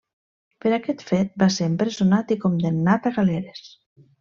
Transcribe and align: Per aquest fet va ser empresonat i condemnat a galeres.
Per 0.63 0.71
aquest 0.77 1.03
fet 1.09 1.29
va 1.43 1.49
ser 1.57 1.67
empresonat 1.73 2.35
i 2.37 2.39
condemnat 2.47 3.09
a 3.11 3.13
galeres. 3.21 3.63